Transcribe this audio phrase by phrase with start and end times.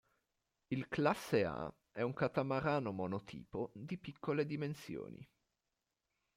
[0.71, 5.23] Il Classe A è un catamarano monotipo di piccole dimensioni.